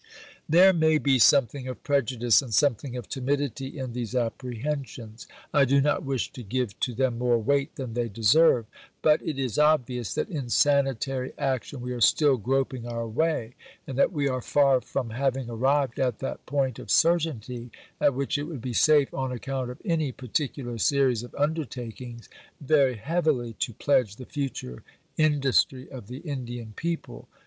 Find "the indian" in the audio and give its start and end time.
26.07-26.73